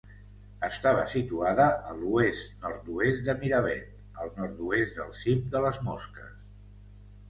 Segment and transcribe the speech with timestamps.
[0.67, 6.39] Estava situada a l'oest-nord-oest de Miravet, al nord-oest del cim de les Mosques.